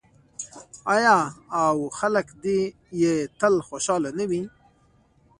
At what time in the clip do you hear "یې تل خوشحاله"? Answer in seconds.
3.01-4.09